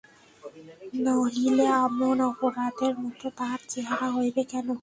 নহিলে 1.05 1.65
এমন 1.81 2.17
অপরাধীর 2.31 2.93
মতো 3.03 3.25
তাহার 3.37 3.61
চেহারা 3.69 4.07
হইবে 4.15 4.43
কেন। 4.51 4.67